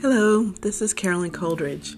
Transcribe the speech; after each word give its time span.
Hello, 0.00 0.44
this 0.62 0.80
is 0.80 0.94
Carolyn 0.94 1.30
Coldridge. 1.30 1.94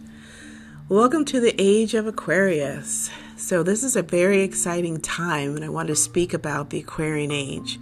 Welcome 0.88 1.24
to 1.27 1.38
the 1.38 1.54
Age 1.56 1.95
of 1.95 2.04
Aquarius. 2.04 3.11
So, 3.36 3.62
this 3.62 3.84
is 3.84 3.95
a 3.95 4.02
very 4.02 4.43
exciting 4.43 5.00
time, 5.00 5.54
and 5.54 5.64
I 5.64 5.68
want 5.68 5.86
to 5.86 5.95
speak 5.95 6.34
about 6.34 6.70
the 6.70 6.80
Aquarian 6.80 7.30
Age. 7.30 7.79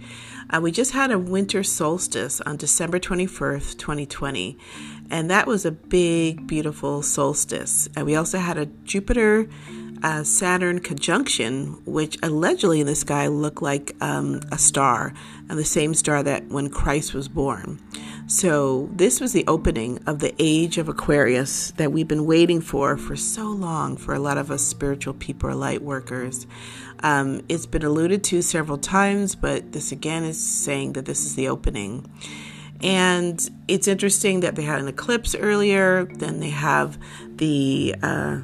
Uh, 0.51 0.61
we 0.61 0.71
just 0.71 0.91
had 0.91 1.09
a 1.09 1.17
winter 1.17 1.63
solstice 1.63 2.39
on 2.41 2.57
December 2.57 2.99
21st, 2.99 3.79
2020, 3.79 4.59
and 5.09 5.31
that 5.31 5.47
was 5.47 5.65
a 5.65 5.71
big, 5.71 6.45
beautiful 6.45 7.01
solstice. 7.01 7.89
And 7.95 8.05
we 8.05 8.13
also 8.13 8.37
had 8.37 8.59
a 8.59 8.67
Jupiter 8.67 9.49
uh, 10.03 10.23
Saturn 10.23 10.81
conjunction, 10.81 11.81
which 11.83 12.19
allegedly 12.21 12.79
in 12.79 12.85
the 12.85 12.93
sky 12.93 13.25
looked 13.25 13.63
like 13.63 13.95
um, 14.01 14.41
a 14.51 14.59
star, 14.59 15.13
and 15.49 15.57
the 15.57 15.65
same 15.65 15.95
star 15.95 16.21
that 16.21 16.47
when 16.49 16.69
Christ 16.69 17.15
was 17.15 17.27
born. 17.27 17.79
So, 18.31 18.89
this 18.93 19.19
was 19.19 19.33
the 19.33 19.43
opening 19.45 19.99
of 20.07 20.19
the 20.19 20.33
age 20.39 20.77
of 20.77 20.87
Aquarius 20.87 21.71
that 21.71 21.91
we've 21.91 22.07
been 22.07 22.25
waiting 22.25 22.61
for 22.61 22.95
for 22.95 23.17
so 23.17 23.43
long 23.43 23.97
for 23.97 24.13
a 24.13 24.19
lot 24.19 24.37
of 24.37 24.49
us 24.49 24.61
spiritual 24.61 25.13
people 25.15 25.49
or 25.49 25.53
light 25.53 25.81
workers. 25.81 26.47
Um, 27.03 27.41
it's 27.49 27.65
been 27.65 27.83
alluded 27.83 28.23
to 28.23 28.41
several 28.41 28.77
times, 28.77 29.35
but 29.35 29.73
this 29.73 29.91
again 29.91 30.23
is 30.23 30.41
saying 30.41 30.93
that 30.93 31.03
this 31.03 31.25
is 31.25 31.35
the 31.35 31.49
opening. 31.49 32.09
And 32.81 33.37
it's 33.67 33.89
interesting 33.89 34.39
that 34.39 34.55
they 34.55 34.63
had 34.63 34.79
an 34.79 34.87
eclipse 34.87 35.35
earlier, 35.35 36.05
then 36.05 36.39
they 36.39 36.51
have 36.51 36.97
the 37.35 37.95
uh, 38.01 38.39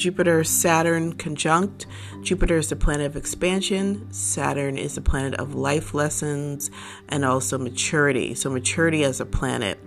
Jupiter 0.00 0.42
Saturn 0.44 1.12
conjunct. 1.12 1.86
Jupiter 2.22 2.56
is 2.56 2.70
the 2.70 2.76
planet 2.76 3.04
of 3.04 3.16
expansion, 3.16 4.10
Saturn 4.10 4.78
is 4.78 4.94
the 4.94 5.02
planet 5.02 5.34
of 5.34 5.54
life 5.54 5.92
lessons 5.92 6.70
and 7.10 7.22
also 7.22 7.58
maturity. 7.58 8.34
So, 8.34 8.48
maturity 8.48 9.04
as 9.04 9.20
a 9.20 9.26
planet. 9.26 9.78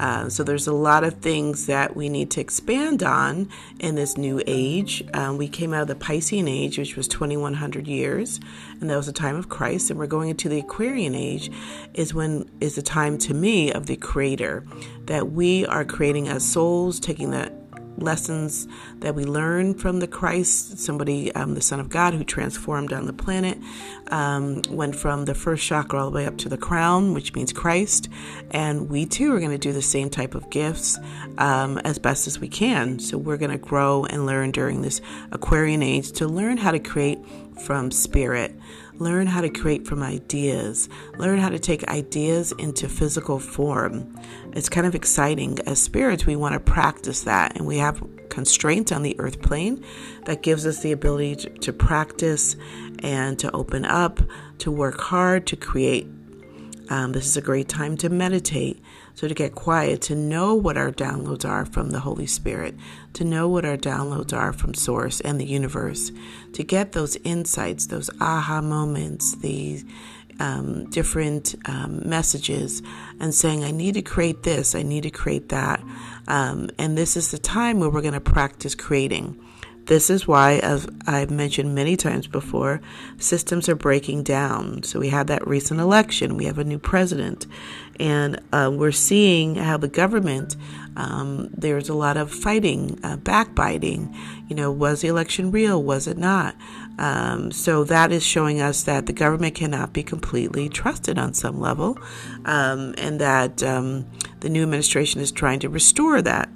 Uh, 0.00 0.28
so, 0.28 0.42
there's 0.42 0.66
a 0.66 0.72
lot 0.72 1.04
of 1.04 1.14
things 1.20 1.66
that 1.66 1.94
we 1.94 2.08
need 2.08 2.32
to 2.32 2.40
expand 2.40 3.04
on 3.04 3.48
in 3.78 3.94
this 3.94 4.18
new 4.18 4.42
age. 4.48 5.04
Um, 5.14 5.38
we 5.38 5.46
came 5.46 5.72
out 5.72 5.82
of 5.82 5.88
the 5.88 5.94
Piscean 5.94 6.50
age, 6.50 6.76
which 6.76 6.96
was 6.96 7.06
2100 7.06 7.86
years, 7.86 8.40
and 8.80 8.90
that 8.90 8.96
was 8.96 9.06
the 9.06 9.12
time 9.12 9.36
of 9.36 9.48
Christ. 9.48 9.90
And 9.90 9.98
we're 9.98 10.08
going 10.08 10.30
into 10.30 10.48
the 10.48 10.58
Aquarian 10.58 11.14
age, 11.14 11.52
is 11.94 12.12
when 12.12 12.50
is 12.60 12.74
the 12.74 12.82
time 12.82 13.16
to 13.18 13.32
me 13.32 13.70
of 13.70 13.86
the 13.86 13.96
Creator, 13.96 14.64
that 15.04 15.30
we 15.30 15.64
are 15.66 15.84
creating 15.84 16.26
as 16.26 16.44
souls, 16.44 16.98
taking 16.98 17.30
that 17.30 17.52
lessons 17.98 18.66
that 19.00 19.14
we 19.14 19.24
learn 19.24 19.74
from 19.74 20.00
the 20.00 20.06
Christ, 20.06 20.78
somebody, 20.78 21.32
um, 21.34 21.54
the 21.54 21.60
Son 21.60 21.80
of 21.80 21.88
God, 21.88 22.14
who 22.14 22.24
transformed 22.24 22.92
on 22.92 23.06
the 23.06 23.12
planet, 23.12 23.58
um, 24.08 24.62
went 24.70 24.96
from 24.96 25.24
the 25.24 25.34
first 25.34 25.64
chakra 25.64 26.00
all 26.00 26.10
the 26.10 26.16
way 26.16 26.26
up 26.26 26.38
to 26.38 26.48
the 26.48 26.56
crown, 26.56 27.14
which 27.14 27.34
means 27.34 27.52
Christ. 27.52 28.08
And 28.50 28.88
we 28.88 29.06
too 29.06 29.32
are 29.34 29.38
going 29.38 29.50
to 29.50 29.58
do 29.58 29.72
the 29.72 29.82
same 29.82 30.10
type 30.10 30.34
of 30.34 30.50
gifts 30.50 30.98
um, 31.38 31.78
as 31.78 31.98
best 31.98 32.26
as 32.26 32.38
we 32.38 32.48
can. 32.48 32.98
So 32.98 33.18
we're 33.18 33.36
going 33.36 33.50
to 33.50 33.58
grow 33.58 34.04
and 34.04 34.26
learn 34.26 34.50
during 34.50 34.82
this 34.82 35.00
Aquarian 35.32 35.82
age 35.82 36.12
to 36.12 36.26
learn 36.26 36.56
how 36.56 36.70
to 36.70 36.78
create 36.78 37.18
from 37.64 37.90
spirit. 37.90 38.54
Learn 38.98 39.26
how 39.26 39.42
to 39.42 39.50
create 39.50 39.86
from 39.86 40.02
ideas. 40.02 40.88
Learn 41.18 41.38
how 41.38 41.50
to 41.50 41.58
take 41.58 41.86
ideas 41.88 42.52
into 42.58 42.88
physical 42.88 43.38
form. 43.38 44.18
It's 44.52 44.68
kind 44.68 44.86
of 44.86 44.94
exciting. 44.94 45.58
As 45.66 45.80
spirits, 45.80 46.24
we 46.24 46.36
want 46.36 46.54
to 46.54 46.60
practice 46.60 47.22
that, 47.22 47.56
and 47.56 47.66
we 47.66 47.78
have 47.78 48.02
constraints 48.30 48.92
on 48.92 49.02
the 49.02 49.18
earth 49.18 49.42
plane 49.42 49.84
that 50.24 50.42
gives 50.42 50.66
us 50.66 50.80
the 50.80 50.92
ability 50.92 51.36
to, 51.36 51.50
to 51.50 51.72
practice 51.72 52.56
and 53.02 53.38
to 53.38 53.50
open 53.52 53.84
up, 53.84 54.20
to 54.58 54.70
work 54.70 55.00
hard, 55.00 55.46
to 55.48 55.56
create 55.56 56.06
um, 56.88 57.12
this 57.12 57.26
is 57.26 57.36
a 57.36 57.42
great 57.42 57.68
time 57.68 57.96
to 57.98 58.08
meditate. 58.08 58.82
So, 59.14 59.26
to 59.26 59.34
get 59.34 59.54
quiet, 59.54 60.02
to 60.02 60.14
know 60.14 60.54
what 60.54 60.76
our 60.76 60.90
downloads 60.90 61.48
are 61.48 61.64
from 61.64 61.90
the 61.90 62.00
Holy 62.00 62.26
Spirit, 62.26 62.74
to 63.14 63.24
know 63.24 63.48
what 63.48 63.64
our 63.64 63.78
downloads 63.78 64.36
are 64.36 64.52
from 64.52 64.74
Source 64.74 65.20
and 65.22 65.40
the 65.40 65.46
universe, 65.46 66.12
to 66.52 66.62
get 66.62 66.92
those 66.92 67.16
insights, 67.24 67.86
those 67.86 68.10
aha 68.20 68.60
moments, 68.60 69.36
the 69.36 69.82
um, 70.38 70.90
different 70.90 71.54
um, 71.64 72.06
messages, 72.06 72.82
and 73.18 73.34
saying, 73.34 73.64
I 73.64 73.70
need 73.70 73.94
to 73.94 74.02
create 74.02 74.42
this, 74.42 74.74
I 74.74 74.82
need 74.82 75.04
to 75.04 75.10
create 75.10 75.48
that. 75.48 75.82
Um, 76.28 76.68
and 76.78 76.98
this 76.98 77.16
is 77.16 77.30
the 77.30 77.38
time 77.38 77.80
where 77.80 77.88
we're 77.88 78.02
going 78.02 78.12
to 78.14 78.20
practice 78.20 78.74
creating. 78.74 79.40
This 79.86 80.10
is 80.10 80.26
why, 80.26 80.54
as 80.58 80.88
I've 81.06 81.30
mentioned 81.30 81.74
many 81.74 81.96
times 81.96 82.26
before, 82.26 82.80
systems 83.18 83.68
are 83.68 83.76
breaking 83.76 84.24
down. 84.24 84.82
So 84.82 84.98
we 84.98 85.10
had 85.10 85.28
that 85.28 85.46
recent 85.46 85.78
election, 85.78 86.36
we 86.36 86.46
have 86.46 86.58
a 86.58 86.64
new 86.64 86.80
president, 86.80 87.46
and 88.00 88.40
uh, 88.52 88.70
we're 88.74 88.90
seeing 88.90 89.54
how 89.54 89.76
the 89.76 89.88
government, 89.88 90.56
um, 90.96 91.50
there's 91.56 91.88
a 91.88 91.94
lot 91.94 92.16
of 92.16 92.32
fighting, 92.32 92.98
uh, 93.04 93.16
backbiting. 93.18 94.12
You 94.48 94.56
know, 94.56 94.72
was 94.72 95.02
the 95.02 95.08
election 95.08 95.52
real? 95.52 95.80
Was 95.80 96.08
it 96.08 96.18
not? 96.18 96.56
Um, 96.98 97.52
so 97.52 97.84
that 97.84 98.10
is 98.10 98.24
showing 98.24 98.60
us 98.60 98.82
that 98.84 99.06
the 99.06 99.12
government 99.12 99.54
cannot 99.54 99.92
be 99.92 100.02
completely 100.02 100.68
trusted 100.68 101.16
on 101.16 101.32
some 101.32 101.60
level, 101.60 101.96
um, 102.44 102.94
and 102.98 103.20
that 103.20 103.62
um, 103.62 104.06
the 104.40 104.48
new 104.48 104.64
administration 104.64 105.20
is 105.20 105.30
trying 105.30 105.60
to 105.60 105.68
restore 105.68 106.20
that. 106.22 106.48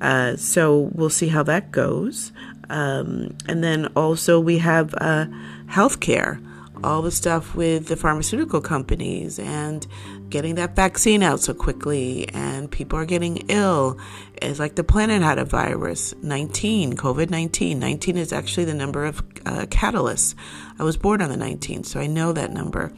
Uh, 0.00 0.34
so 0.36 0.90
we'll 0.92 1.10
see 1.10 1.28
how 1.28 1.44
that 1.44 1.70
goes. 1.70 2.32
Um, 2.70 3.36
and 3.46 3.62
then 3.62 3.86
also 3.96 4.40
we 4.40 4.58
have 4.58 4.94
uh, 4.98 5.26
healthcare, 5.66 6.44
all 6.84 7.02
the 7.02 7.10
stuff 7.10 7.54
with 7.54 7.86
the 7.86 7.96
pharmaceutical 7.96 8.60
companies 8.60 9.38
and 9.38 9.86
getting 10.32 10.54
that 10.56 10.74
vaccine 10.74 11.22
out 11.22 11.40
so 11.40 11.52
quickly, 11.52 12.26
and 12.30 12.70
people 12.70 12.98
are 12.98 13.04
getting 13.04 13.36
ill. 13.48 13.98
It's 14.40 14.58
like 14.58 14.74
the 14.74 14.82
planet 14.82 15.22
had 15.22 15.38
a 15.38 15.44
virus 15.44 16.14
19, 16.22 16.94
COVID 16.94 17.30
19. 17.30 17.78
19 17.78 18.16
is 18.16 18.32
actually 18.32 18.64
the 18.64 18.74
number 18.74 19.04
of 19.04 19.20
uh, 19.44 19.66
catalysts. 19.66 20.34
I 20.78 20.84
was 20.84 20.96
born 20.96 21.20
on 21.20 21.28
the 21.28 21.36
19th, 21.36 21.86
so 21.86 22.00
I 22.00 22.06
know 22.06 22.32
that 22.32 22.50
number. 22.50 22.92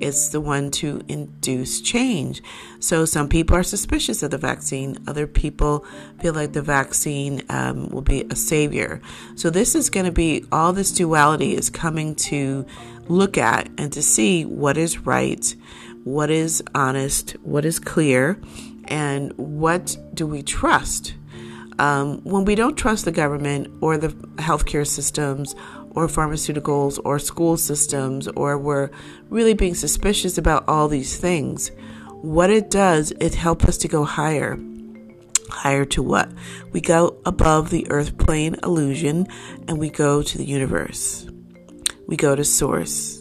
It's 0.00 0.30
the 0.30 0.40
one 0.40 0.70
to 0.72 1.00
induce 1.08 1.80
change. 1.80 2.42
So 2.80 3.04
some 3.04 3.28
people 3.28 3.56
are 3.56 3.62
suspicious 3.62 4.22
of 4.22 4.32
the 4.32 4.38
vaccine, 4.38 4.98
other 5.06 5.26
people 5.26 5.86
feel 6.20 6.34
like 6.34 6.52
the 6.52 6.62
vaccine 6.62 7.42
um, 7.48 7.88
will 7.90 8.02
be 8.02 8.24
a 8.30 8.36
savior. 8.36 9.00
So 9.36 9.48
this 9.48 9.74
is 9.74 9.90
going 9.90 10.06
to 10.06 10.12
be 10.12 10.44
all 10.50 10.72
this 10.72 10.90
duality 10.92 11.54
is 11.54 11.70
coming 11.70 12.14
to 12.16 12.66
look 13.08 13.38
at 13.38 13.68
and 13.78 13.92
to 13.92 14.02
see 14.02 14.44
what 14.44 14.76
is 14.76 14.98
right 14.98 15.54
what 16.04 16.30
is 16.30 16.62
honest, 16.74 17.32
what 17.42 17.64
is 17.64 17.78
clear, 17.78 18.40
and 18.86 19.32
what 19.36 19.96
do 20.14 20.26
we 20.26 20.42
trust. 20.42 21.14
Um, 21.78 22.20
when 22.24 22.44
we 22.44 22.54
don't 22.54 22.76
trust 22.76 23.04
the 23.04 23.12
government 23.12 23.68
or 23.80 23.96
the 23.96 24.08
healthcare 24.36 24.86
systems 24.86 25.54
or 25.90 26.06
pharmaceuticals 26.06 26.98
or 27.04 27.18
school 27.18 27.56
systems, 27.56 28.28
or 28.28 28.58
we're 28.58 28.90
really 29.28 29.54
being 29.54 29.74
suspicious 29.74 30.38
about 30.38 30.64
all 30.68 30.88
these 30.88 31.16
things, 31.16 31.70
what 32.22 32.50
it 32.50 32.70
does, 32.70 33.12
it 33.20 33.34
helps 33.34 33.64
us 33.64 33.78
to 33.78 33.88
go 33.88 34.04
higher. 34.04 34.58
Higher 35.48 35.84
to 35.86 36.02
what? 36.02 36.30
We 36.70 36.80
go 36.80 37.18
above 37.24 37.70
the 37.70 37.90
earth 37.90 38.18
plane 38.18 38.56
illusion 38.62 39.26
and 39.66 39.78
we 39.78 39.90
go 39.90 40.22
to 40.22 40.38
the 40.38 40.44
universe. 40.44 41.26
We 42.06 42.16
go 42.16 42.36
to 42.36 42.44
source 42.44 43.19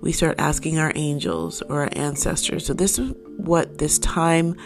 we 0.00 0.12
start 0.12 0.38
asking 0.38 0.78
our 0.78 0.92
angels 0.94 1.62
or 1.62 1.82
our 1.82 1.90
ancestors. 1.92 2.66
So, 2.66 2.74
this 2.74 2.98
is 2.98 3.14
what 3.36 3.78
this 3.78 3.98
time 3.98 4.56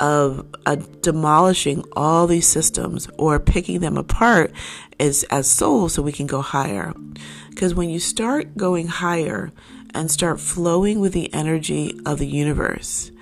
of 0.00 0.46
uh, 0.66 0.76
demolishing 1.00 1.84
all 1.92 2.26
these 2.26 2.48
systems 2.48 3.08
or 3.18 3.38
picking 3.38 3.80
them 3.80 3.96
apart 3.96 4.52
is 4.98 5.24
as 5.24 5.50
souls 5.50 5.94
so 5.94 6.02
we 6.02 6.12
can 6.12 6.26
go 6.26 6.40
higher. 6.40 6.92
Because 7.50 7.74
when 7.74 7.90
you 7.90 8.00
start 8.00 8.56
going 8.56 8.88
higher 8.88 9.52
and 9.94 10.10
start 10.10 10.40
flowing 10.40 11.00
with 11.00 11.12
the 11.12 11.32
energy 11.32 11.98
of 12.04 12.18
the 12.18 12.26
universe, 12.26 13.12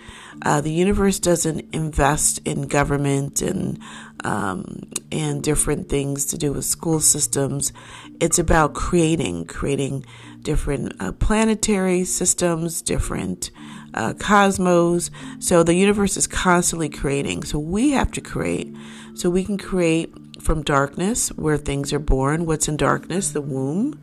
uh, 0.44 0.60
the 0.60 0.72
universe 0.72 1.18
doesn't 1.18 1.74
invest 1.74 2.40
in 2.44 2.62
government 2.62 3.42
and 3.42 3.78
um, 4.24 4.82
and 5.10 5.42
different 5.42 5.88
things 5.88 6.24
to 6.26 6.38
do 6.38 6.52
with 6.52 6.64
school 6.64 7.00
systems. 7.00 7.72
It's 8.20 8.38
about 8.38 8.72
creating, 8.72 9.46
creating 9.46 10.06
different 10.42 10.94
uh, 11.00 11.12
planetary 11.12 12.04
systems, 12.04 12.82
different 12.82 13.50
uh, 13.94 14.14
cosmos. 14.14 15.10
So 15.38 15.62
the 15.62 15.74
universe 15.74 16.16
is 16.16 16.26
constantly 16.26 16.88
creating. 16.88 17.44
So 17.44 17.58
we 17.58 17.90
have 17.92 18.10
to 18.12 18.20
create. 18.20 18.74
So 19.14 19.30
we 19.30 19.44
can 19.44 19.58
create 19.58 20.14
from 20.40 20.62
darkness, 20.62 21.28
where 21.30 21.56
things 21.56 21.92
are 21.92 21.98
born. 21.98 22.46
What's 22.46 22.68
in 22.68 22.76
darkness? 22.76 23.30
The 23.30 23.40
womb 23.40 24.00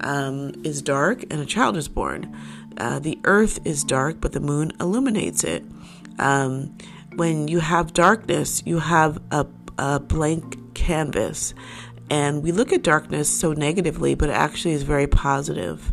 um, 0.00 0.52
is 0.64 0.82
dark, 0.82 1.24
and 1.30 1.40
a 1.40 1.46
child 1.46 1.76
is 1.76 1.88
born. 1.88 2.34
Uh, 2.76 2.98
the 2.98 3.18
earth 3.24 3.60
is 3.64 3.84
dark, 3.84 4.20
but 4.20 4.32
the 4.32 4.40
moon 4.40 4.72
illuminates 4.80 5.44
it. 5.44 5.62
Um, 6.18 6.76
when 7.16 7.48
you 7.48 7.60
have 7.60 7.92
darkness, 7.92 8.62
you 8.64 8.78
have 8.78 9.20
a, 9.30 9.46
a 9.78 10.00
blank 10.00 10.74
canvas. 10.74 11.54
And 12.10 12.42
we 12.42 12.52
look 12.52 12.72
at 12.72 12.82
darkness 12.82 13.28
so 13.28 13.52
negatively, 13.52 14.14
but 14.14 14.28
it 14.28 14.32
actually 14.32 14.74
is 14.74 14.82
very 14.82 15.06
positive. 15.06 15.92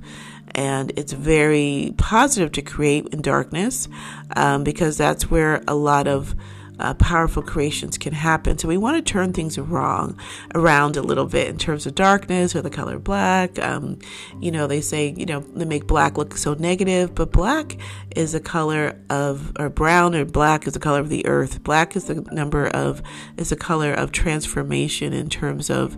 And 0.53 0.91
it's 0.97 1.13
very 1.13 1.93
positive 1.97 2.51
to 2.53 2.61
create 2.61 3.07
in 3.07 3.21
darkness 3.21 3.87
um, 4.35 4.63
because 4.63 4.97
that's 4.97 5.31
where 5.31 5.63
a 5.67 5.75
lot 5.75 6.07
of 6.07 6.35
uh, 6.81 6.93
powerful 6.95 7.43
creations 7.43 7.97
can 7.97 8.13
happen. 8.13 8.57
So 8.57 8.67
we 8.67 8.77
want 8.77 8.97
to 8.97 9.13
turn 9.13 9.33
things 9.33 9.57
wrong 9.57 10.19
around 10.55 10.97
a 10.97 11.01
little 11.01 11.25
bit 11.25 11.47
in 11.47 11.57
terms 11.57 11.85
of 11.85 11.95
darkness 11.95 12.55
or 12.55 12.61
the 12.61 12.69
color 12.69 12.99
black. 12.99 13.59
Um, 13.59 13.99
you 14.39 14.51
know, 14.51 14.67
they 14.67 14.81
say, 14.81 15.13
you 15.15 15.25
know, 15.25 15.39
they 15.39 15.65
make 15.65 15.87
black 15.87 16.17
look 16.17 16.37
so 16.37 16.53
negative, 16.55 17.13
but 17.15 17.31
black 17.31 17.77
is 18.15 18.33
a 18.33 18.39
color 18.39 18.99
of, 19.09 19.53
or 19.59 19.69
brown 19.69 20.15
or 20.15 20.25
black 20.25 20.67
is 20.67 20.73
the 20.73 20.79
color 20.79 20.99
of 20.99 21.09
the 21.09 21.25
earth. 21.25 21.63
Black 21.63 21.95
is 21.95 22.05
the 22.05 22.15
number 22.31 22.67
of, 22.67 23.01
is 23.37 23.51
a 23.51 23.55
color 23.55 23.93
of 23.93 24.11
transformation 24.11 25.13
in 25.13 25.29
terms 25.29 25.69
of, 25.69 25.97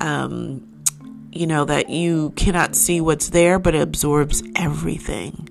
um, 0.00 0.66
you 1.32 1.46
know, 1.46 1.64
that 1.64 1.90
you 1.90 2.30
cannot 2.36 2.74
see 2.74 3.00
what's 3.00 3.30
there, 3.30 3.58
but 3.58 3.74
it 3.74 3.82
absorbs 3.82 4.42
everything. 4.56 5.49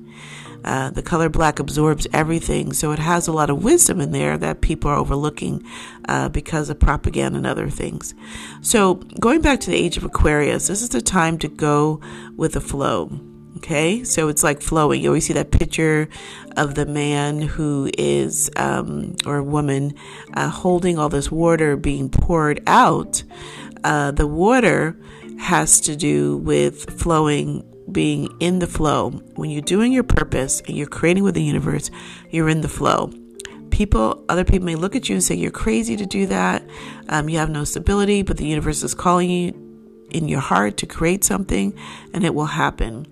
Uh, 0.64 0.90
the 0.90 1.02
color 1.02 1.30
black 1.30 1.60
absorbs 1.60 2.08
everything, 2.14 2.74
so 2.74 2.92
it 2.92 3.00
has 3.00 3.28
a 3.28 3.32
lot 3.32 3.50
of 3.50 3.64
wisdom 3.64 4.02
in 4.02 4.12
there 4.12 4.38
that 4.38 4.62
people 4.62 4.92
are 4.92 4.98
overlooking 4.98 5.64
uh, 6.08 6.30
because 6.30 6.70
of 6.70 6.80
propaganda 6.80 7.38
and 7.38 7.48
other 7.48 7.70
things. 7.70 8.14
So, 8.62 8.96
going 9.20 9.42
back 9.42 9.60
to 9.62 9.72
the 9.72 9.78
age 9.78 9.98
of 9.98 10.04
Aquarius, 10.04 10.68
this 10.68 10.82
is 10.82 10.90
the 10.90 11.02
time 11.02 11.38
to 11.40 11.48
go 11.48 12.02
with 12.36 12.54
the 12.54 12.62
flow. 12.62 13.20
Okay, 13.58 14.04
so 14.04 14.30
it's 14.30 14.44
like 14.44 14.62
flowing. 14.62 15.02
You 15.02 15.10
always 15.10 15.26
see 15.26 15.34
that 15.34 15.52
picture 15.52 16.08
of 16.56 16.76
the 16.76 16.86
man 16.86 17.42
who 17.42 17.90
is, 17.98 18.50
um, 18.56 19.16
or 19.26 19.44
woman, 19.44 19.96
uh, 20.34 20.50
holding 20.50 20.98
all 20.98 21.10
this 21.10 21.30
water 21.32 21.76
being 21.76 22.10
poured 22.10 22.62
out. 22.68 23.24
Uh, 23.84 24.12
the 24.12 24.28
water 24.28 24.98
has 25.40 25.80
to 25.82 25.96
do 25.96 26.38
with 26.38 27.00
flowing 27.00 27.69
being 27.92 28.36
in 28.40 28.60
the 28.60 28.68
flow. 28.68 29.12
When 29.36 29.50
you're 29.50 29.62
doing 29.62 29.92
your 29.92 30.04
purpose 30.04 30.62
and 30.62 30.76
you're 30.78 30.88
creating 30.88 31.24
with 31.24 31.36
the 31.36 31.44
universe, 31.44 31.90
you're 32.30 32.50
in 32.50 32.62
the 32.62 32.68
flow. 32.70 33.12
People, 33.72 34.26
other 34.30 34.44
people 34.44 34.66
may 34.66 34.76
look 34.76 34.96
at 34.96 35.10
you 35.10 35.16
and 35.16 35.24
say, 35.24 35.36
You're 35.36 35.52
crazy 35.52 35.96
to 35.96 36.06
do 36.06 36.26
that. 36.28 36.64
Um, 37.08 37.30
you 37.30 37.38
have 37.38 37.50
no 37.50 37.64
stability, 37.64 38.24
but 38.24 38.38
the 38.38 38.46
universe 38.46 38.84
is 38.84 38.94
calling 38.94 39.30
you 39.30 40.08
in 40.12 40.28
your 40.28 40.40
heart 40.40 40.78
to 40.78 40.86
create 40.86 41.24
something 41.24 41.78
and 42.14 42.24
it 42.24 42.34
will 42.34 42.46
happen. 42.46 43.06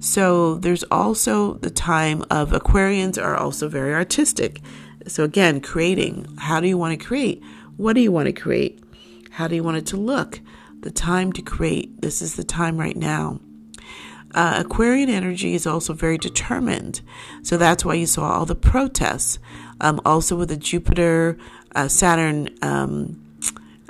So 0.00 0.54
there's 0.56 0.84
also 0.84 1.54
the 1.54 1.70
time 1.70 2.24
of 2.30 2.50
Aquarians 2.50 3.20
are 3.20 3.36
also 3.36 3.68
very 3.68 3.92
artistic. 3.92 4.60
So 5.06 5.24
again, 5.24 5.60
creating. 5.60 6.26
How 6.38 6.60
do 6.60 6.68
you 6.68 6.78
want 6.78 6.98
to 6.98 7.04
create? 7.04 7.42
What 7.76 7.94
do 7.94 8.00
you 8.00 8.12
want 8.12 8.26
to 8.26 8.32
create? 8.32 8.82
How 9.30 9.48
do 9.48 9.56
you 9.56 9.64
want 9.64 9.76
it 9.76 9.86
to 9.86 9.96
look? 9.96 10.40
The 10.80 10.90
time 10.90 11.32
to 11.32 11.42
create. 11.42 12.00
This 12.00 12.22
is 12.22 12.36
the 12.36 12.44
time 12.44 12.76
right 12.78 12.96
now. 12.96 13.40
Uh, 14.34 14.62
Aquarian 14.64 15.08
energy 15.08 15.54
is 15.54 15.66
also 15.66 15.92
very 15.92 16.18
determined. 16.18 17.00
So 17.42 17.56
that's 17.56 17.84
why 17.84 17.94
you 17.94 18.06
saw 18.06 18.30
all 18.30 18.46
the 18.46 18.54
protests. 18.54 19.38
Um, 19.80 20.00
also 20.04 20.36
with 20.36 20.48
the 20.48 20.56
Jupiter 20.56 21.38
uh, 21.74 21.88
Saturn, 21.88 22.48
um, 22.62 23.24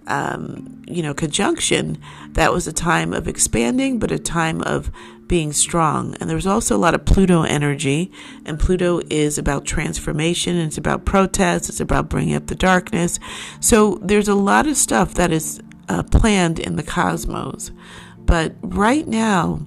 um, 0.07 0.83
you 0.87 1.03
know, 1.03 1.15
conjunction, 1.15 1.99
that 2.33 2.53
was 2.53 2.67
a 2.67 2.73
time 2.73 3.13
of 3.13 3.27
expanding, 3.27 3.99
but 3.99 4.11
a 4.11 4.19
time 4.19 4.63
of 4.63 4.91
being 5.27 5.53
strong. 5.53 6.17
And 6.21 6.29
there 6.29 6.37
was 6.37 6.47
also 6.47 6.75
a 6.75 6.79
lot 6.79 6.95
of 6.95 7.05
Pluto 7.05 7.43
energy, 7.43 8.11
and 8.47 8.59
Pluto 8.59 9.01
is 9.11 9.39
about 9.39 9.67
transformation, 9.67 10.57
it's 10.57 10.79
about 10.79 11.05
protest, 11.05 11.69
it's 11.69 11.81
about 11.81 12.09
bringing 12.09 12.35
up 12.35 12.47
the 12.47 12.55
darkness. 12.55 13.21
So 13.61 13.99
there's 14.01 14.29
a 14.29 14.35
lot 14.35 14.67
of 14.67 14.77
stuff 14.77 15.15
that 15.15 15.31
is 15.31 15.61
uh, 15.89 16.03
planned 16.03 16.59
in 16.59 16.77
the 16.77 16.83
cosmos. 16.83 17.71
But 18.19 18.55
right 18.63 19.07
now, 19.07 19.67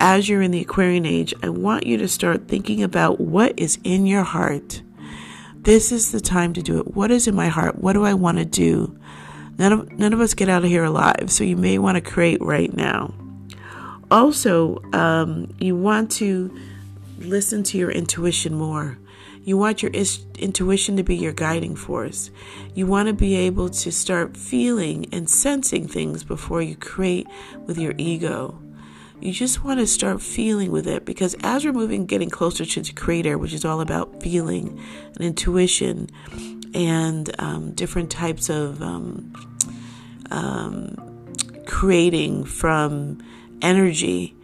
as 0.00 0.28
you're 0.28 0.42
in 0.42 0.50
the 0.50 0.62
Aquarian 0.62 1.04
age, 1.04 1.34
I 1.42 1.50
want 1.50 1.86
you 1.86 1.98
to 1.98 2.08
start 2.08 2.48
thinking 2.48 2.82
about 2.82 3.20
what 3.20 3.52
is 3.58 3.78
in 3.84 4.06
your 4.06 4.24
heart. 4.24 4.82
This 5.54 5.92
is 5.92 6.10
the 6.10 6.20
time 6.20 6.54
to 6.54 6.62
do 6.62 6.80
it. 6.80 6.94
What 6.94 7.10
is 7.10 7.28
in 7.28 7.36
my 7.36 7.48
heart? 7.48 7.78
What 7.78 7.92
do 7.92 8.04
I 8.04 8.14
want 8.14 8.38
to 8.38 8.46
do? 8.46 8.98
None 9.58 9.72
of, 9.72 9.92
none 9.98 10.14
of 10.14 10.20
us 10.20 10.32
get 10.32 10.48
out 10.48 10.64
of 10.64 10.70
here 10.70 10.84
alive, 10.84 11.26
so 11.28 11.44
you 11.44 11.56
may 11.56 11.76
want 11.78 11.96
to 11.96 12.00
create 12.00 12.40
right 12.40 12.74
now. 12.74 13.12
Also, 14.10 14.82
um, 14.94 15.54
you 15.60 15.76
want 15.76 16.10
to 16.12 16.58
listen 17.18 17.62
to 17.64 17.76
your 17.76 17.90
intuition 17.90 18.54
more. 18.54 18.98
You 19.44 19.58
want 19.58 19.82
your 19.82 19.90
is- 19.92 20.24
intuition 20.38 20.96
to 20.96 21.02
be 21.02 21.16
your 21.16 21.32
guiding 21.32 21.76
force. 21.76 22.30
You 22.74 22.86
want 22.86 23.08
to 23.08 23.12
be 23.12 23.36
able 23.36 23.68
to 23.68 23.92
start 23.92 24.34
feeling 24.34 25.12
and 25.12 25.28
sensing 25.28 25.86
things 25.86 26.24
before 26.24 26.62
you 26.62 26.74
create 26.74 27.26
with 27.66 27.76
your 27.76 27.92
ego 27.98 28.58
you 29.20 29.32
just 29.32 29.62
want 29.62 29.80
to 29.80 29.86
start 29.86 30.22
feeling 30.22 30.70
with 30.70 30.86
it 30.86 31.04
because 31.04 31.36
as 31.42 31.64
we're 31.64 31.72
moving, 31.72 32.06
getting 32.06 32.30
closer 32.30 32.64
to 32.64 32.80
the 32.80 32.92
creator, 32.92 33.36
which 33.36 33.52
is 33.52 33.64
all 33.64 33.80
about 33.80 34.22
feeling 34.22 34.80
and 35.14 35.24
intuition 35.24 36.08
and 36.74 37.34
um, 37.38 37.72
different 37.72 38.10
types 38.10 38.48
of 38.48 38.80
um, 38.82 39.32
um, 40.30 40.96
creating 41.66 42.44
from 42.44 43.18
energy, 43.60 44.34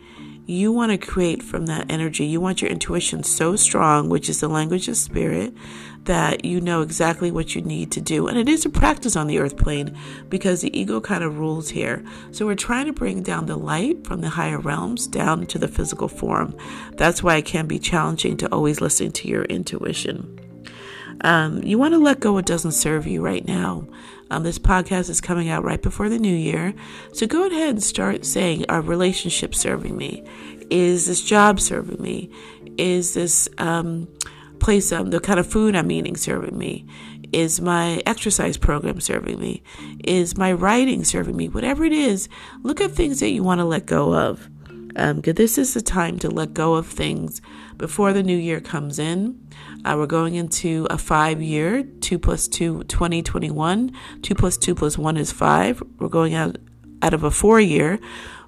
you 0.47 0.71
want 0.71 0.93
to 0.93 0.99
create 0.99 1.43
from 1.43 1.67
that 1.67 1.91
energy. 1.91 2.25
You 2.25 2.41
want 2.41 2.63
your 2.63 2.71
intuition 2.71 3.25
so 3.25 3.57
strong, 3.57 4.09
which 4.09 4.29
is 4.29 4.41
the 4.41 4.49
language 4.49 4.89
of 4.89 4.97
spirit, 4.97 5.53
that 6.05 6.45
you 6.45 6.61
know 6.61 6.83
exactly 6.83 7.33
what 7.33 7.57
you 7.57 7.63
need 7.63 7.91
to 7.93 8.01
do. 8.01 8.29
And 8.29 8.39
it 8.39 8.49
is 8.49 8.65
a 8.65 8.69
practice 8.71 9.17
on 9.17 9.27
the 9.27 9.41
earth 9.41 9.57
plane 9.57 9.97
because 10.29 10.61
the 10.61 10.79
ego 10.79 11.01
kind 11.01 11.25
of 11.25 11.39
rules 11.39 11.69
here. 11.69 12.05
So 12.31 12.47
we're 12.47 12.55
trying 12.55 12.87
to 12.87 12.93
bring 12.93 13.25
down 13.25 13.47
the 13.47 13.57
light 13.57 14.07
from 14.07 14.21
the 14.21 14.29
higher 14.29 14.61
realms 14.61 15.09
down 15.09 15.47
to 15.47 15.59
the 15.59 15.69
physical 15.69 16.07
form. 16.07 16.57
That's 16.93 17.25
why 17.25 17.37
it 17.37 17.45
can 17.47 17.67
be 17.67 17.81
challenging 17.81 18.37
to 18.39 18.53
always 18.53 18.81
listen 18.81 19.11
to 19.13 19.29
your 19.29 19.45
intuition. 19.45 20.41
Um, 21.23 21.63
you 21.63 21.79
want 21.79 21.95
to 21.95 21.99
let 21.99 22.21
go 22.21 22.35
what 22.35 22.47
doesn't 22.47 22.73
serve 22.73 23.07
you 23.07 23.23
right 23.23 23.45
now. 23.47 23.87
Um, 24.31 24.43
this 24.43 24.59
podcast 24.59 25.09
is 25.09 25.21
coming 25.21 25.49
out 25.49 25.65
right 25.65 25.81
before 25.81 26.09
the 26.09 26.19
new 26.19 26.35
year. 26.35 26.75
So 27.13 27.27
go 27.27 27.47
ahead 27.47 27.71
and 27.71 27.83
start 27.83 28.25
saying, 28.25 28.65
Are 28.69 28.81
relationships 28.81 29.59
serving 29.59 29.97
me? 29.97 30.25
Is 30.71 31.07
this 31.07 31.23
job 31.23 31.61
serving 31.61 32.03
me? 32.03 32.31
Is 32.77 33.15
this 33.15 33.49
um, 33.59 34.09
place, 34.59 34.91
um, 34.93 35.11
the 35.11 35.21
kind 35.21 35.39
of 35.39 35.47
food 35.47 35.77
I'm 35.77 35.91
eating 35.91 36.17
serving 36.17 36.59
me? 36.59 36.87
Is 37.33 37.61
my 37.61 38.03
exercise 38.07 38.57
program 38.57 39.01
serving 39.01 39.39
me? 39.39 39.63
Is 40.05 40.37
my 40.37 40.53
writing 40.53 41.05
serving 41.05 41.37
me? 41.37 41.49
Whatever 41.49 41.85
it 41.85 41.93
is, 41.93 42.29
look 42.63 42.81
at 42.81 42.93
things 42.93 43.21
that 43.21 43.31
you 43.31 43.43
want 43.43 43.61
to 43.61 43.65
let 43.65 43.87
go 43.87 44.15
of. 44.15 44.49
Um, 44.97 45.21
this 45.21 45.59
is 45.59 45.75
the 45.75 45.83
time 45.83 46.19
to 46.21 46.31
let 46.31 46.55
go 46.55 46.75
of 46.75 46.87
things 46.87 47.43
before 47.77 48.15
the 48.15 48.23
new 48.23 48.37
year 48.37 48.61
comes 48.61 48.99
in. 48.99 49.39
Uh, 49.85 49.95
we're 49.99 50.07
going 50.07 50.35
into 50.35 50.87
a 50.91 50.97
five 50.97 51.43
year, 51.43 51.83
2 51.83 52.19
plus 52.19 52.49
2, 52.49 52.85
2021. 52.85 53.93
2 54.23 54.35
plus 54.35 54.57
2 54.57 54.75
plus 54.75 54.97
1 54.97 55.17
is 55.19 55.33
5. 55.33 55.83
We're 55.99 56.09
going 56.09 56.35
out, 56.35 56.57
out 57.03 57.13
of 57.13 57.23
a 57.23 57.31
four 57.31 57.61
year. 57.61 58.01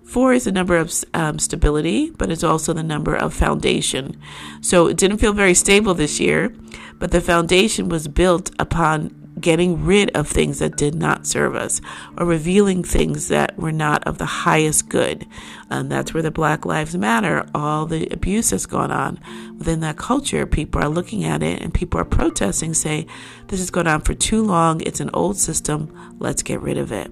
Four 0.04 0.32
is 0.32 0.44
the 0.44 0.52
number 0.52 0.78
of 0.78 0.90
um, 1.12 1.38
stability, 1.38 2.10
but 2.12 2.30
it's 2.30 2.42
also 2.42 2.72
the 2.72 2.82
number 2.82 3.14
of 3.14 3.34
foundation. 3.34 4.18
So 4.62 4.86
it 4.86 4.96
didn't 4.96 5.18
feel 5.18 5.34
very 5.34 5.52
stable 5.52 5.92
this 5.92 6.18
year, 6.18 6.54
but 6.98 7.10
the 7.10 7.20
foundation 7.20 7.90
was 7.90 8.08
built 8.08 8.50
upon 8.58 9.17
getting 9.40 9.84
rid 9.84 10.10
of 10.16 10.28
things 10.28 10.58
that 10.58 10.76
did 10.76 10.94
not 10.94 11.26
serve 11.26 11.54
us 11.54 11.80
or 12.16 12.26
revealing 12.26 12.82
things 12.82 13.28
that 13.28 13.56
were 13.58 13.72
not 13.72 14.06
of 14.06 14.18
the 14.18 14.26
highest 14.26 14.88
good. 14.88 15.26
And 15.70 15.90
that's 15.90 16.14
where 16.14 16.22
the 16.22 16.30
Black 16.30 16.64
Lives 16.64 16.96
Matter, 16.96 17.46
all 17.54 17.86
the 17.86 18.06
abuse 18.08 18.50
that's 18.50 18.66
gone 18.66 18.90
on 18.90 19.20
within 19.58 19.80
that 19.80 19.96
culture, 19.96 20.46
people 20.46 20.82
are 20.82 20.88
looking 20.88 21.24
at 21.24 21.42
it 21.42 21.62
and 21.62 21.74
people 21.74 22.00
are 22.00 22.04
protesting, 22.04 22.74
say, 22.74 23.06
this 23.48 23.60
has 23.60 23.70
gone 23.70 23.86
on 23.86 24.00
for 24.00 24.14
too 24.14 24.42
long. 24.42 24.80
It's 24.82 25.00
an 25.00 25.10
old 25.12 25.36
system. 25.36 26.16
Let's 26.18 26.42
get 26.42 26.60
rid 26.60 26.78
of 26.78 26.92
it. 26.92 27.10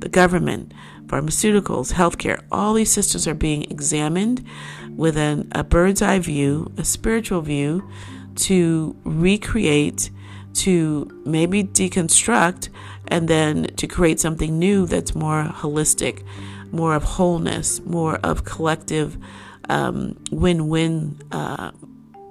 The 0.00 0.08
government, 0.08 0.72
pharmaceuticals, 1.06 1.94
healthcare, 1.94 2.42
all 2.52 2.74
these 2.74 2.92
systems 2.92 3.26
are 3.26 3.34
being 3.34 3.64
examined 3.64 4.44
with 4.90 5.16
a 5.16 5.66
bird's 5.68 6.02
eye 6.02 6.20
view, 6.20 6.72
a 6.76 6.84
spiritual 6.84 7.40
view 7.40 7.88
to 8.36 8.94
recreate 9.02 10.10
to 10.54 11.22
maybe 11.24 11.62
deconstruct 11.64 12.68
and 13.08 13.28
then 13.28 13.64
to 13.76 13.86
create 13.86 14.20
something 14.20 14.58
new 14.58 14.86
that's 14.86 15.14
more 15.14 15.44
holistic, 15.44 16.22
more 16.70 16.94
of 16.94 17.02
wholeness, 17.02 17.80
more 17.80 18.16
of 18.22 18.44
collective 18.44 19.16
um, 19.68 20.16
win-win, 20.30 21.18
uh, 21.32 21.70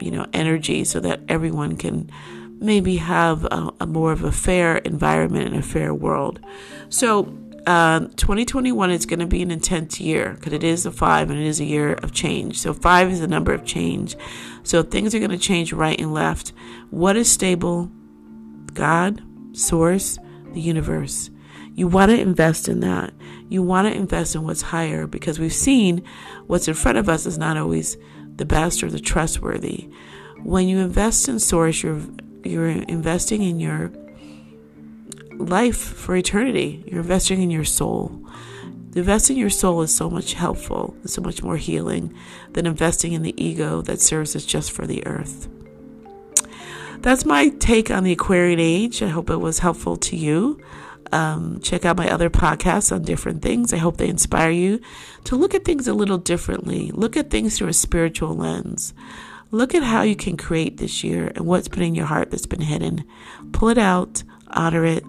you 0.01 0.11
know, 0.11 0.25
energy, 0.33 0.83
so 0.83 0.99
that 0.99 1.21
everyone 1.27 1.75
can 1.75 2.11
maybe 2.59 2.97
have 2.97 3.45
a, 3.45 3.71
a, 3.81 3.85
more 3.85 4.11
of 4.11 4.23
a 4.23 4.31
fair 4.31 4.77
environment 4.77 5.47
and 5.47 5.57
a 5.57 5.61
fair 5.61 5.93
world. 5.93 6.39
So. 6.89 7.33
Uh, 7.65 7.99
2021 8.15 8.91
is 8.91 9.05
going 9.05 9.19
to 9.19 9.27
be 9.27 9.41
an 9.41 9.51
intense 9.51 9.99
year 9.99 10.35
because 10.35 10.53
it 10.53 10.63
is 10.63 10.85
a 10.85 10.91
five 10.91 11.29
and 11.29 11.37
it 11.37 11.45
is 11.45 11.59
a 11.59 11.65
year 11.65 11.95
of 11.95 12.13
change. 12.13 12.57
So, 12.57 12.73
five 12.73 13.11
is 13.11 13.19
the 13.19 13.27
number 13.27 13.51
of 13.53 13.65
change. 13.65 14.15
So, 14.63 14.83
things 14.83 15.13
are 15.13 15.19
going 15.19 15.31
to 15.31 15.37
change 15.37 15.73
right 15.73 15.99
and 15.99 16.13
left. 16.13 16.53
What 16.91 17.17
is 17.17 17.29
stable? 17.29 17.91
God, 18.77 19.23
Source, 19.57 20.19
the 20.53 20.61
universe. 20.61 21.31
You 21.73 21.87
want 21.87 22.11
to 22.11 22.19
invest 22.19 22.69
in 22.69 22.81
that. 22.81 23.11
You 23.49 23.63
want 23.63 23.87
to 23.87 23.99
invest 23.99 24.35
in 24.35 24.43
what's 24.43 24.61
higher 24.61 25.07
because 25.07 25.39
we've 25.39 25.51
seen 25.51 26.03
what's 26.45 26.67
in 26.67 26.75
front 26.75 26.99
of 26.99 27.09
us 27.09 27.25
is 27.25 27.39
not 27.39 27.57
always 27.57 27.97
the 28.35 28.45
best 28.45 28.83
or 28.83 28.91
the 28.91 28.99
trustworthy. 28.99 29.89
When 30.43 30.67
you 30.67 30.77
invest 30.77 31.27
in 31.27 31.39
Source, 31.39 31.81
you're 31.81 32.01
you're 32.43 32.67
investing 32.67 33.41
in 33.41 33.59
your 33.59 33.91
life 35.33 35.77
for 35.77 36.15
eternity. 36.15 36.83
You're 36.85 37.01
investing 37.01 37.41
in 37.41 37.49
your 37.49 37.65
soul. 37.65 38.23
Investing 38.95 39.37
in 39.37 39.41
your 39.41 39.49
soul 39.49 39.81
is 39.81 39.93
so 39.93 40.07
much 40.07 40.33
helpful, 40.33 40.95
so 41.05 41.23
much 41.23 41.41
more 41.41 41.57
healing 41.57 42.15
than 42.53 42.67
investing 42.67 43.13
in 43.13 43.23
the 43.23 43.33
ego 43.43 43.81
that 43.81 44.01
serves 44.01 44.35
us 44.35 44.45
just 44.45 44.71
for 44.71 44.85
the 44.85 45.05
earth. 45.07 45.47
That's 47.01 47.25
my 47.25 47.49
take 47.49 47.89
on 47.89 48.03
the 48.03 48.11
Aquarian 48.11 48.59
age. 48.59 49.01
I 49.01 49.07
hope 49.07 49.29
it 49.29 49.37
was 49.37 49.59
helpful 49.59 49.97
to 49.97 50.15
you. 50.15 50.59
Um, 51.11 51.59
check 51.61 51.85
out 51.85 51.97
my 51.97 52.09
other 52.09 52.29
podcasts 52.29 52.91
on 52.91 53.03
different 53.03 53.41
things. 53.41 53.73
I 53.73 53.77
hope 53.77 53.97
they 53.97 54.09
inspire 54.09 54.51
you 54.51 54.81
to 55.25 55.35
look 55.35 55.53
at 55.53 55.63
things 55.63 55.87
a 55.87 55.93
little 55.93 56.17
differently. 56.17 56.91
Look 56.91 57.15
at 57.15 57.29
things 57.29 57.57
through 57.57 57.69
a 57.69 57.73
spiritual 57.73 58.35
lens. 58.35 58.93
Look 59.51 59.73
at 59.73 59.83
how 59.83 60.01
you 60.01 60.15
can 60.15 60.35
create 60.35 60.77
this 60.77 61.03
year 61.03 61.31
and 61.35 61.45
what's 61.45 61.69
been 61.69 61.83
in 61.83 61.95
your 61.95 62.07
heart 62.07 62.31
that's 62.31 62.45
been 62.45 62.61
hidden. 62.61 63.05
Pull 63.53 63.69
it 63.69 63.77
out, 63.77 64.23
honor 64.49 64.85
it, 64.85 65.05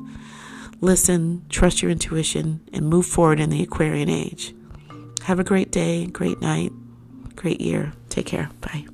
listen, 0.80 1.44
trust 1.48 1.82
your 1.82 1.90
intuition, 1.90 2.60
and 2.72 2.88
move 2.88 3.06
forward 3.06 3.40
in 3.40 3.50
the 3.50 3.62
Aquarian 3.62 4.08
age. 4.08 4.54
Have 5.24 5.40
a 5.40 5.44
great 5.44 5.72
day, 5.72 6.06
great 6.06 6.40
night, 6.40 6.72
great 7.34 7.60
year. 7.60 7.92
Take 8.08 8.26
care. 8.26 8.50
Bye. 8.60 8.86